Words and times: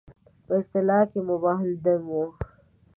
په 0.45 0.53
اصطلاح 0.59 1.07
مباح 1.29 1.59
الدم 1.69 2.01
وو. 2.13 2.25